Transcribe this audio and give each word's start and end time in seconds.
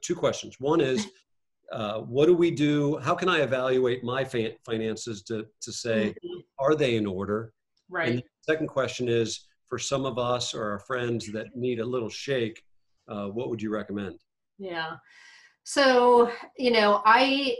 two 0.00 0.14
questions. 0.14 0.56
One 0.60 0.80
is, 0.80 1.08
uh, 1.72 2.00
what 2.00 2.26
do 2.26 2.34
we 2.34 2.50
do? 2.50 2.98
How 2.98 3.14
can 3.14 3.28
I 3.28 3.40
evaluate 3.40 4.04
my 4.04 4.24
fa- 4.24 4.52
finances 4.64 5.22
to, 5.24 5.46
to 5.60 5.72
say, 5.72 6.14
mm-hmm. 6.24 6.40
are 6.58 6.74
they 6.74 6.96
in 6.96 7.06
order? 7.06 7.52
Right. 7.88 8.08
And 8.08 8.18
the 8.18 8.52
second 8.52 8.68
question 8.68 9.08
is, 9.08 9.46
for 9.66 9.78
some 9.78 10.04
of 10.04 10.18
us 10.18 10.54
or 10.54 10.70
our 10.70 10.78
friends 10.78 11.32
that 11.32 11.56
need 11.56 11.80
a 11.80 11.84
little 11.84 12.10
shake, 12.10 12.62
uh, 13.08 13.26
what 13.26 13.50
would 13.50 13.60
you 13.60 13.70
recommend? 13.70 14.18
Yeah. 14.58 14.96
So, 15.64 16.30
you 16.56 16.70
know, 16.70 17.02
I 17.04 17.56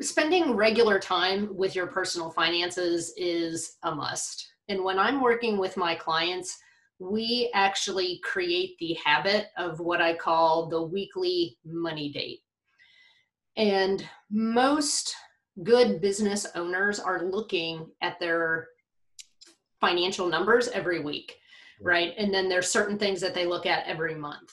spending 0.00 0.54
regular 0.54 0.98
time 0.98 1.54
with 1.54 1.76
your 1.76 1.86
personal 1.86 2.30
finances 2.30 3.12
is 3.16 3.76
a 3.84 3.94
must. 3.94 4.46
And 4.68 4.82
when 4.82 4.98
I'm 4.98 5.20
working 5.20 5.58
with 5.58 5.76
my 5.76 5.94
clients, 5.94 6.58
we 6.98 7.50
actually 7.54 8.20
create 8.24 8.76
the 8.78 8.94
habit 9.04 9.46
of 9.56 9.80
what 9.80 10.00
I 10.00 10.14
call 10.14 10.68
the 10.68 10.82
weekly 10.82 11.56
money 11.64 12.10
date. 12.10 12.40
And 13.56 14.06
most 14.30 15.14
good 15.62 16.00
business 16.00 16.46
owners 16.54 17.00
are 17.00 17.24
looking 17.24 17.86
at 18.02 18.18
their 18.20 18.68
financial 19.80 20.28
numbers 20.28 20.68
every 20.68 21.00
week, 21.00 21.36
right? 21.80 22.14
And 22.18 22.32
then 22.32 22.48
there's 22.48 22.70
certain 22.70 22.98
things 22.98 23.20
that 23.20 23.34
they 23.34 23.46
look 23.46 23.66
at 23.66 23.86
every 23.86 24.14
month. 24.14 24.50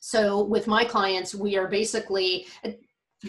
So 0.00 0.42
with 0.42 0.66
my 0.66 0.84
clients, 0.84 1.34
we 1.34 1.56
are 1.56 1.68
basically 1.68 2.46
uh, 2.64 2.70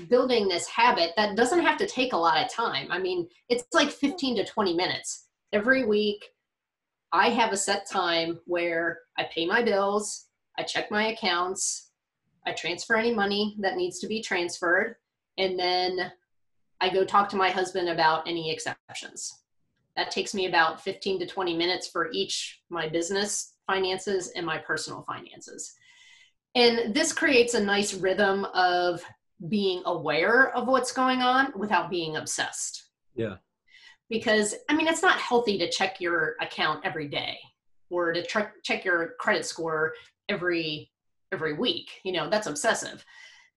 building 0.10 0.48
this 0.48 0.68
habit 0.68 1.12
that 1.18 1.36
doesn't 1.36 1.62
have 1.62 1.78
to 1.78 1.88
take 1.88 2.14
a 2.14 2.18
lot 2.18 2.44
of 2.44 2.52
time. 2.52 2.88
I 2.92 3.00
mean, 3.00 3.28
it's 3.50 3.66
like 3.74 3.90
15 3.90 4.38
to 4.38 4.46
20 4.46 4.74
minutes 4.76 5.28
every 5.54 5.86
week. 5.86 6.24
I 7.14 7.30
have 7.30 7.52
a 7.52 7.58
set 7.58 7.90
time 7.90 8.40
where 8.46 9.00
I 9.18 9.26
pay 9.34 9.46
my 9.46 9.62
bills, 9.62 10.28
I 10.58 10.64
check 10.64 10.90
my 10.92 11.08
accounts, 11.08 11.92
I 12.46 12.54
transfer 12.54 12.96
any 12.96 13.14
money 13.14 13.58
that 13.60 13.76
needs 13.76 14.00
to 14.00 14.08
be 14.08 14.22
transferred, 14.22 14.96
and 15.38 15.60
then 15.60 16.12
I 16.80 16.90
go 16.90 17.06
talk 17.06 17.30
to 17.30 17.36
my 17.36 17.50
husband 17.50 17.90
about 17.90 18.28
any 18.28 18.52
exceptions. 18.52 19.40
That 19.96 20.12
takes 20.12 20.34
me 20.34 20.48
about 20.48 20.82
15 20.82 21.20
to 21.20 21.26
20 21.26 21.56
minutes 21.56 21.88
for 21.88 22.10
each 22.12 22.62
my 22.70 22.88
business 22.88 23.56
finances 23.68 24.32
and 24.36 24.46
my 24.46 24.58
personal 24.58 25.04
finances. 25.04 25.74
And 26.56 26.94
this 26.94 27.14
creates 27.14 27.54
a 27.54 27.64
nice 27.64 27.94
rhythm 27.94 28.46
of 28.54 29.04
being 29.48 29.82
aware 29.86 30.56
of 30.56 30.68
what's 30.68 30.92
going 30.92 31.22
on 31.22 31.54
without 31.56 31.90
being 31.90 32.16
obsessed. 32.16 32.90
Yeah. 33.16 33.36
Because 34.12 34.54
I 34.70 34.76
mean, 34.76 34.88
it's 34.88 35.02
not 35.02 35.20
healthy 35.20 35.58
to 35.58 35.70
check 35.70 36.00
your 36.00 36.36
account 36.40 36.86
every 36.86 37.08
day 37.08 37.40
or 37.90 38.14
to 38.14 38.24
tr- 38.24 38.54
check 38.64 38.86
your 38.86 39.16
credit 39.20 39.46
score 39.46 39.94
every 40.30 40.92
every 41.32 41.54
week. 41.54 41.90
You 42.04 42.12
know, 42.12 42.30
that's 42.30 42.46
obsessive. 42.46 43.04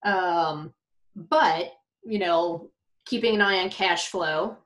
Um, 0.06 0.72
but 1.14 1.72
you 2.04 2.18
know, 2.18 2.70
keeping 3.04 3.34
an 3.34 3.42
eye 3.42 3.58
on 3.58 3.68
cash 3.68 4.08
flow, 4.08 4.56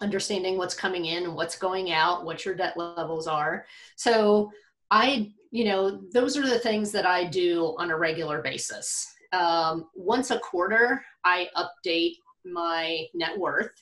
understanding 0.00 0.56
what's 0.56 0.74
coming 0.74 1.04
in 1.04 1.24
and 1.24 1.34
what's 1.34 1.58
going 1.58 1.92
out, 1.92 2.24
what 2.24 2.46
your 2.46 2.54
debt 2.54 2.76
levels 2.78 3.26
are. 3.26 3.66
So 3.96 4.50
I, 4.90 5.32
you 5.50 5.66
know, 5.66 6.00
those 6.12 6.38
are 6.38 6.48
the 6.48 6.58
things 6.58 6.90
that 6.92 7.04
I 7.04 7.24
do 7.24 7.74
on 7.78 7.90
a 7.90 7.98
regular 7.98 8.40
basis 8.40 9.06
um, 9.32 9.88
once 9.94 10.30
a 10.30 10.38
quarter, 10.38 11.04
I 11.24 11.48
update 11.56 12.16
my 12.44 13.06
net 13.14 13.38
worth. 13.38 13.72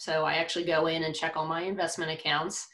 So 0.00 0.24
I 0.24 0.36
actually 0.36 0.64
go 0.64 0.86
in 0.86 1.02
and 1.02 1.14
check 1.14 1.36
all 1.36 1.46
my 1.46 1.60
investment 1.60 2.10
accounts. 2.10 2.66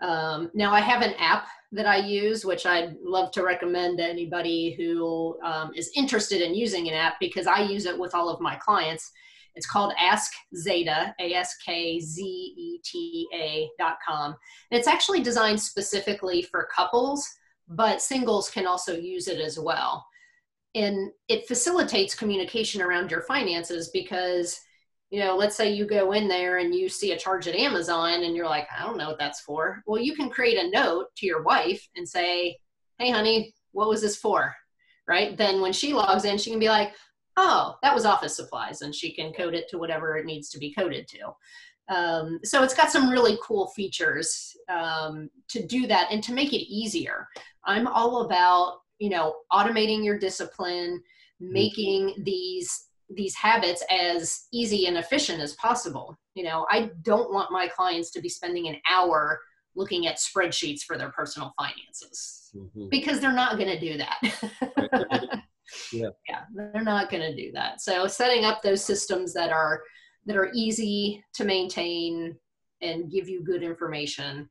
Um, 0.00 0.50
now 0.54 0.72
I 0.72 0.80
have 0.80 1.02
an 1.02 1.12
app 1.18 1.46
that 1.72 1.84
I 1.84 1.98
use, 1.98 2.42
which 2.42 2.64
I'd 2.64 2.96
love 3.04 3.32
to 3.32 3.42
recommend 3.42 3.98
to 3.98 4.04
anybody 4.04 4.72
who 4.78 5.38
um, 5.42 5.72
is 5.76 5.90
interested 5.94 6.40
in 6.40 6.54
using 6.54 6.88
an 6.88 6.94
app 6.94 7.20
because 7.20 7.46
I 7.46 7.60
use 7.60 7.84
it 7.84 7.98
with 7.98 8.14
all 8.14 8.30
of 8.30 8.40
my 8.40 8.56
clients. 8.56 9.12
It's 9.56 9.66
called 9.66 9.92
Ask 10.00 10.32
Zeta, 10.56 11.14
A 11.20 11.34
S 11.34 11.54
K 11.62 12.00
Z 12.00 12.22
E 12.22 12.80
T 12.82 13.28
A 13.34 13.68
dot 13.78 13.98
com. 14.08 14.34
And 14.70 14.78
it's 14.78 14.88
actually 14.88 15.20
designed 15.20 15.60
specifically 15.60 16.40
for 16.40 16.66
couples, 16.74 17.28
but 17.68 18.00
singles 18.00 18.48
can 18.48 18.66
also 18.66 18.96
use 18.96 19.28
it 19.28 19.38
as 19.38 19.58
well 19.58 20.06
and 20.76 21.10
it 21.28 21.48
facilitates 21.48 22.14
communication 22.14 22.80
around 22.80 23.10
your 23.10 23.22
finances 23.22 23.90
because 23.92 24.60
you 25.10 25.18
know 25.20 25.36
let's 25.36 25.56
say 25.56 25.70
you 25.70 25.86
go 25.86 26.12
in 26.12 26.28
there 26.28 26.58
and 26.58 26.74
you 26.74 26.88
see 26.88 27.12
a 27.12 27.18
charge 27.18 27.48
at 27.48 27.54
amazon 27.54 28.22
and 28.22 28.34
you're 28.34 28.46
like 28.46 28.68
i 28.76 28.84
don't 28.84 28.96
know 28.96 29.08
what 29.08 29.18
that's 29.18 29.40
for. 29.40 29.82
Well 29.86 30.00
you 30.00 30.14
can 30.14 30.30
create 30.30 30.56
a 30.56 30.70
note 30.70 31.06
to 31.16 31.26
your 31.26 31.42
wife 31.42 31.86
and 31.96 32.08
say 32.08 32.56
hey 32.98 33.10
honey 33.10 33.54
what 33.72 33.88
was 33.88 34.02
this 34.02 34.16
for? 34.16 34.54
Right? 35.06 35.36
Then 35.36 35.60
when 35.60 35.72
she 35.72 35.92
logs 35.92 36.24
in 36.24 36.38
she 36.38 36.50
can 36.50 36.60
be 36.60 36.68
like 36.68 36.92
oh 37.36 37.76
that 37.82 37.94
was 37.94 38.06
office 38.06 38.36
supplies 38.36 38.82
and 38.82 38.94
she 38.94 39.12
can 39.12 39.32
code 39.32 39.54
it 39.54 39.68
to 39.68 39.78
whatever 39.78 40.16
it 40.16 40.26
needs 40.26 40.48
to 40.50 40.58
be 40.58 40.72
coded 40.72 41.08
to. 41.08 41.94
Um, 41.94 42.38
so 42.44 42.62
it's 42.62 42.74
got 42.74 42.92
some 42.92 43.10
really 43.10 43.36
cool 43.42 43.66
features 43.68 44.56
um, 44.68 45.28
to 45.48 45.66
do 45.66 45.88
that 45.88 46.06
and 46.12 46.22
to 46.22 46.32
make 46.32 46.52
it 46.52 46.72
easier. 46.72 47.26
I'm 47.64 47.88
all 47.88 48.22
about 48.22 48.78
you 48.98 49.10
know 49.10 49.34
automating 49.52 50.04
your 50.04 50.18
discipline 50.18 51.02
mm-hmm. 51.42 51.52
making 51.52 52.14
these 52.24 52.86
these 53.14 53.34
habits 53.34 53.82
as 53.90 54.46
easy 54.52 54.86
and 54.86 54.96
efficient 54.96 55.40
as 55.40 55.54
possible. 55.54 56.18
You 56.34 56.44
know 56.44 56.66
i 56.70 56.90
don't 57.02 57.32
want 57.32 57.52
my 57.52 57.68
clients 57.68 58.10
to 58.12 58.20
be 58.20 58.28
spending 58.28 58.68
an 58.68 58.76
hour 58.88 59.40
looking 59.74 60.06
at 60.06 60.16
spreadsheets 60.16 60.82
for 60.82 60.96
their 60.96 61.10
personal 61.10 61.52
finances 61.58 62.50
mm-hmm. 62.56 62.88
because 62.88 63.20
they're 63.20 63.32
not 63.32 63.56
going 63.56 63.68
to 63.68 63.80
do 63.80 63.98
that. 63.98 65.42
Yeah. 65.92 66.08
Yeah 66.28 66.40
they're 66.52 66.82
not 66.82 67.10
going 67.10 67.22
to 67.22 67.36
do 67.36 67.52
that. 67.52 67.80
So 67.80 68.08
setting 68.08 68.44
up 68.44 68.60
those 68.60 68.84
systems 68.84 69.32
that 69.34 69.50
are 69.50 69.82
that 70.26 70.36
are 70.36 70.50
easy 70.52 71.22
to 71.34 71.44
maintain 71.44 72.36
and 72.82 73.08
give 73.08 73.28
you 73.28 73.44
good 73.44 73.62
information 73.62 74.48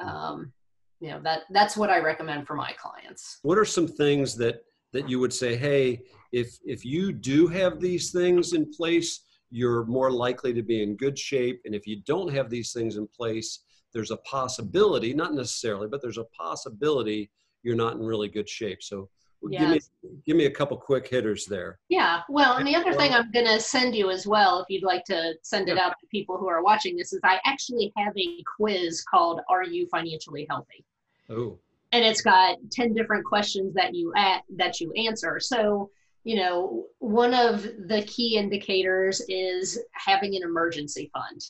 um, 0.00 0.52
you 1.00 1.10
know 1.10 1.20
that 1.22 1.42
that's 1.50 1.76
what 1.76 1.90
i 1.90 1.98
recommend 1.98 2.46
for 2.46 2.54
my 2.54 2.72
clients. 2.72 3.38
What 3.42 3.58
are 3.58 3.64
some 3.64 3.88
things 3.88 4.36
that 4.36 4.62
that 4.92 5.08
you 5.08 5.18
would 5.18 5.32
say 5.32 5.56
hey 5.56 6.02
if 6.32 6.58
if 6.64 6.84
you 6.84 7.12
do 7.12 7.46
have 7.46 7.80
these 7.80 8.10
things 8.12 8.52
in 8.52 8.70
place 8.70 9.24
you're 9.50 9.84
more 9.86 10.10
likely 10.10 10.52
to 10.52 10.62
be 10.62 10.82
in 10.82 10.96
good 10.96 11.18
shape 11.18 11.60
and 11.64 11.74
if 11.74 11.86
you 11.86 12.00
don't 12.06 12.32
have 12.32 12.48
these 12.48 12.72
things 12.72 12.96
in 12.96 13.06
place 13.08 13.60
there's 13.92 14.10
a 14.10 14.16
possibility 14.18 15.12
not 15.12 15.34
necessarily 15.34 15.88
but 15.88 16.00
there's 16.00 16.18
a 16.18 16.24
possibility 16.36 17.30
you're 17.62 17.76
not 17.76 17.94
in 17.94 18.00
really 18.00 18.28
good 18.28 18.48
shape 18.48 18.82
so 18.82 19.08
yes. 19.48 19.60
give 19.60 19.70
me 19.70 19.80
give 20.26 20.36
me 20.36 20.44
a 20.46 20.50
couple 20.50 20.76
quick 20.76 21.08
hitters 21.08 21.46
there 21.46 21.78
yeah 21.88 22.20
well 22.28 22.56
and 22.56 22.66
the 22.66 22.76
other 22.76 22.92
thing 22.92 23.12
i'm 23.12 23.30
going 23.32 23.46
to 23.46 23.58
send 23.58 23.94
you 23.94 24.10
as 24.10 24.26
well 24.26 24.60
if 24.60 24.66
you'd 24.68 24.84
like 24.84 25.04
to 25.04 25.34
send 25.42 25.68
it 25.68 25.78
out 25.78 25.94
to 26.00 26.06
people 26.08 26.36
who 26.38 26.48
are 26.48 26.62
watching 26.62 26.96
this 26.96 27.12
is 27.12 27.20
i 27.24 27.40
actually 27.44 27.92
have 27.96 28.12
a 28.16 28.44
quiz 28.56 29.02
called 29.10 29.40
are 29.48 29.64
you 29.64 29.86
financially 29.90 30.46
healthy 30.48 30.84
Oh. 31.30 31.58
And 31.92 32.04
it's 32.04 32.22
got 32.22 32.58
10 32.72 32.94
different 32.94 33.24
questions 33.24 33.74
that 33.74 33.94
you 33.94 34.12
at, 34.16 34.42
that 34.56 34.80
you 34.80 34.92
answer. 34.92 35.38
So, 35.40 35.90
you 36.24 36.36
know, 36.36 36.86
one 36.98 37.34
of 37.34 37.62
the 37.62 38.02
key 38.06 38.36
indicators 38.36 39.22
is 39.28 39.78
having 39.92 40.36
an 40.36 40.42
emergency 40.42 41.10
fund. 41.12 41.40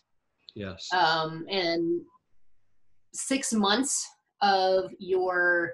Yes. 0.55 0.89
Um, 0.93 1.45
and 1.51 2.01
six 3.13 3.53
months 3.53 4.07
of 4.43 4.91
your 4.99 5.73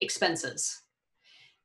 expenses. 0.00 0.82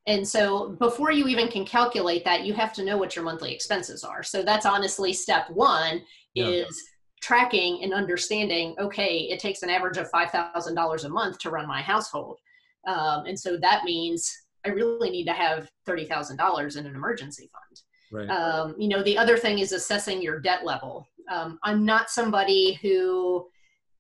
And 0.05 0.27
so 0.27 0.75
before 0.79 1.11
you 1.11 1.27
even 1.27 1.47
can 1.47 1.66
calculate 1.66 2.25
that, 2.25 2.44
you 2.44 2.53
have 2.53 2.73
to 2.73 2.83
know 2.83 2.97
what 2.97 3.15
your 3.15 3.23
monthly 3.23 3.53
expenses 3.53 4.03
are. 4.03 4.21
So 4.21 4.44
that's 4.44 4.65
honestly 4.65 5.13
step 5.13 5.50
one 5.50 6.01
yeah. 6.33 6.47
is 6.47 6.83
tracking 7.23 7.81
and 7.83 7.94
understanding 7.94 8.75
okay 8.77 9.19
it 9.31 9.39
takes 9.39 9.63
an 9.63 9.69
average 9.69 9.97
of 9.97 10.11
$5000 10.11 11.05
a 11.05 11.09
month 11.09 11.39
to 11.39 11.50
run 11.50 11.65
my 11.65 11.81
household 11.81 12.38
um, 12.85 13.25
and 13.25 13.39
so 13.39 13.55
that 13.55 13.85
means 13.85 14.29
i 14.66 14.69
really 14.69 15.09
need 15.09 15.25
to 15.25 15.34
have 15.34 15.69
$30000 15.88 16.78
in 16.78 16.85
an 16.85 16.96
emergency 16.96 17.50
fund 17.51 18.27
right. 18.27 18.30
Um, 18.30 18.75
you 18.77 18.88
know 18.88 19.04
the 19.04 19.18
other 19.18 19.38
thing 19.38 19.60
is 19.60 19.71
assessing 19.71 20.21
your 20.21 20.39
debt 20.39 20.65
level 20.65 21.07
um, 21.31 21.60
i'm 21.63 21.86
not 21.86 22.10
somebody 22.10 22.74
who 22.81 23.48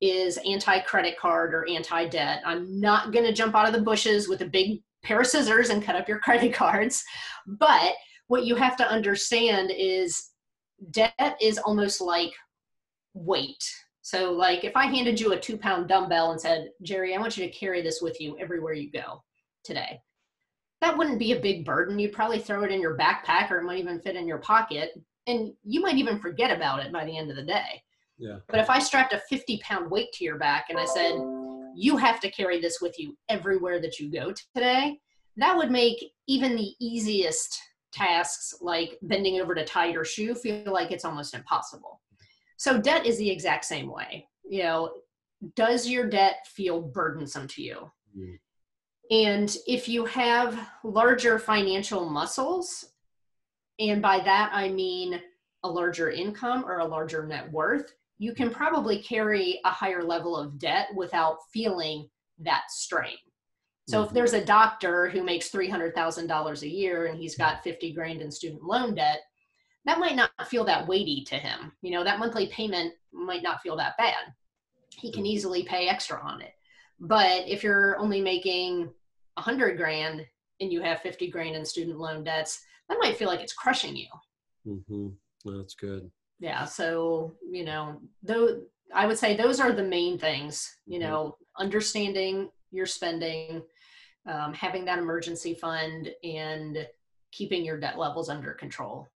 is 0.01 0.37
anti 0.45 0.79
credit 0.79 1.17
card 1.17 1.53
or 1.53 1.67
anti 1.69 2.07
debt 2.07 2.41
i'm 2.45 2.79
not 2.79 3.11
going 3.11 3.25
to 3.25 3.33
jump 3.33 3.55
out 3.55 3.67
of 3.67 3.73
the 3.73 3.81
bushes 3.81 4.27
with 4.27 4.41
a 4.41 4.45
big 4.45 4.81
pair 5.03 5.21
of 5.21 5.27
scissors 5.27 5.69
and 5.69 5.83
cut 5.83 5.95
up 5.95 6.07
your 6.07 6.19
credit 6.25 6.53
cards 6.53 7.03
but 7.45 7.93
what 8.27 8.45
you 8.45 8.55
have 8.55 8.75
to 8.77 8.87
understand 8.87 9.71
is 9.75 10.31
debt 10.91 11.37
is 11.41 11.57
almost 11.57 12.01
like 12.01 12.31
weight. 13.13 13.63
So, 14.01 14.31
like 14.31 14.63
if 14.63 14.75
I 14.75 14.87
handed 14.87 15.19
you 15.19 15.33
a 15.33 15.39
two 15.39 15.57
pound 15.57 15.87
dumbbell 15.87 16.31
and 16.31 16.41
said, 16.41 16.69
Jerry, 16.81 17.15
I 17.15 17.19
want 17.19 17.37
you 17.37 17.45
to 17.45 17.53
carry 17.53 17.81
this 17.81 18.01
with 18.01 18.19
you 18.19 18.37
everywhere 18.37 18.73
you 18.73 18.91
go 18.91 19.23
today, 19.63 19.99
that 20.83 20.97
wouldn't 20.97 21.19
be 21.19 21.31
a 21.31 21.39
big 21.39 21.65
burden. 21.65 21.97
You'd 21.97 22.13
probably 22.13 22.39
throw 22.39 22.63
it 22.63 22.71
in 22.71 22.81
your 22.81 22.97
backpack 22.97 23.49
or 23.49 23.59
it 23.59 23.63
might 23.63 23.79
even 23.79 23.99
fit 24.01 24.15
in 24.15 24.27
your 24.27 24.39
pocket. 24.39 24.91
And 25.27 25.53
you 25.63 25.81
might 25.81 25.95
even 25.95 26.19
forget 26.19 26.55
about 26.55 26.85
it 26.85 26.91
by 26.91 27.05
the 27.05 27.17
end 27.17 27.29
of 27.29 27.37
the 27.37 27.43
day. 27.43 27.81
Yeah. 28.17 28.37
But 28.47 28.59
if 28.59 28.69
I 28.69 28.79
strapped 28.79 29.13
a 29.13 29.21
50 29.29 29.59
pound 29.63 29.89
weight 29.89 30.11
to 30.13 30.23
your 30.23 30.37
back 30.37 30.65
and 30.69 30.77
I 30.77 30.85
said, 30.85 31.13
you 31.75 31.97
have 31.97 32.19
to 32.19 32.31
carry 32.31 32.59
this 32.59 32.79
with 32.81 32.99
you 32.99 33.17
everywhere 33.29 33.79
that 33.81 33.99
you 33.99 34.11
go 34.11 34.33
today, 34.55 34.99
that 35.37 35.57
would 35.57 35.71
make 35.71 35.97
even 36.27 36.55
the 36.55 36.73
easiest 36.79 37.59
tasks 37.91 38.55
like 38.61 38.97
bending 39.03 39.39
over 39.39 39.55
to 39.55 39.63
tie 39.65 39.87
your 39.87 40.05
shoe 40.05 40.35
feel 40.35 40.71
like 40.71 40.91
it's 40.91 41.05
almost 41.05 41.33
impossible. 41.33 42.01
So 42.57 42.79
debt 42.79 43.05
is 43.05 43.17
the 43.17 43.29
exact 43.29 43.65
same 43.65 43.91
way. 43.91 44.27
You 44.43 44.63
know, 44.63 44.91
does 45.55 45.87
your 45.87 46.07
debt 46.09 46.45
feel 46.47 46.81
burdensome 46.81 47.47
to 47.49 47.61
you? 47.61 47.91
Mm. 48.17 48.37
And 49.11 49.55
if 49.67 49.87
you 49.89 50.05
have 50.05 50.69
larger 50.83 51.37
financial 51.37 52.09
muscles, 52.09 52.85
and 53.79 54.01
by 54.01 54.19
that 54.19 54.51
I 54.53 54.69
mean 54.69 55.21
a 55.63 55.69
larger 55.69 56.11
income 56.11 56.65
or 56.65 56.79
a 56.79 56.85
larger 56.85 57.25
net 57.25 57.51
worth, 57.51 57.93
you 58.17 58.33
can 58.33 58.49
probably 58.49 59.01
carry 59.01 59.59
a 59.65 59.69
higher 59.69 60.03
level 60.03 60.35
of 60.35 60.59
debt 60.59 60.87
without 60.95 61.37
feeling 61.51 62.07
that 62.39 62.63
strain. 62.69 63.17
So 63.87 63.97
mm-hmm. 63.97 64.07
if 64.07 64.13
there's 64.13 64.33
a 64.33 64.45
doctor 64.45 65.09
who 65.09 65.23
makes 65.23 65.49
$300,000 65.49 66.61
a 66.61 66.69
year 66.69 67.07
and 67.07 67.17
he's 67.17 67.37
got 67.37 67.63
50 67.63 67.93
grand 67.93 68.21
in 68.21 68.31
student 68.31 68.63
loan 68.63 68.95
debt, 68.95 69.21
that 69.85 69.99
might 69.99 70.15
not 70.15 70.31
feel 70.47 70.63
that 70.65 70.87
weighty 70.87 71.23
to 71.25 71.35
him. 71.35 71.73
You 71.81 71.91
know, 71.91 72.03
that 72.03 72.19
monthly 72.19 72.47
payment 72.47 72.93
might 73.11 73.43
not 73.43 73.61
feel 73.61 73.75
that 73.77 73.97
bad. 73.97 74.33
He 74.89 75.11
can 75.11 75.23
mm-hmm. 75.23 75.27
easily 75.27 75.63
pay 75.63 75.87
extra 75.87 76.21
on 76.23 76.41
it. 76.41 76.53
But 76.99 77.47
if 77.47 77.63
you're 77.63 77.97
only 77.99 78.21
making 78.21 78.83
a 79.37 79.41
100 79.41 79.77
grand 79.77 80.25
and 80.59 80.71
you 80.71 80.81
have 80.81 81.01
50 81.01 81.29
grand 81.29 81.55
in 81.55 81.65
student 81.65 81.99
loan 81.99 82.23
debts, 82.23 82.63
that 82.89 82.97
might 83.01 83.17
feel 83.17 83.27
like 83.27 83.41
it's 83.41 83.53
crushing 83.53 83.95
you. 83.95 84.07
Mm-hmm. 84.67 85.07
That's 85.45 85.75
good. 85.75 86.09
Yeah. 86.39 86.65
So, 86.65 87.35
you 87.49 87.65
know, 87.65 88.01
though 88.21 88.61
I 88.93 89.07
would 89.07 89.17
say 89.17 89.35
those 89.35 89.59
are 89.59 89.71
the 89.71 89.83
main 89.83 90.17
things, 90.17 90.77
you 90.85 90.99
mm-hmm. 90.99 91.09
know, 91.09 91.37
understanding 91.57 92.49
your 92.71 92.85
spending, 92.85 93.61
um, 94.27 94.53
having 94.53 94.85
that 94.85 94.99
emergency 94.99 95.53
fund, 95.53 96.09
and 96.23 96.87
keeping 97.31 97.65
your 97.65 97.79
debt 97.79 97.97
levels 97.97 98.29
under 98.29 98.53
control. 98.53 99.07